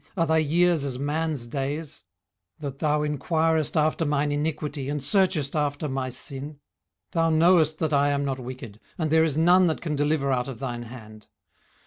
are 0.17 0.25
thy 0.25 0.39
years 0.39 0.83
as 0.83 0.97
man's 0.97 1.45
days, 1.45 2.03
18:010:006 2.59 2.61
That 2.61 2.79
thou 2.79 3.01
enquirest 3.03 3.77
after 3.77 4.03
mine 4.03 4.31
iniquity, 4.31 4.89
and 4.89 4.99
searchest 4.99 5.55
after 5.55 5.87
my 5.87 6.09
sin? 6.09 6.53
18:010:007 6.53 6.57
Thou 7.11 7.29
knowest 7.29 7.77
that 7.77 7.93
I 7.93 8.09
am 8.09 8.25
not 8.25 8.39
wicked; 8.39 8.79
and 8.97 9.11
there 9.11 9.23
is 9.23 9.37
none 9.37 9.67
that 9.67 9.81
can 9.81 9.95
deliver 9.95 10.31
out 10.31 10.47
of 10.47 10.57
thine 10.57 10.81
hand. 10.89 11.27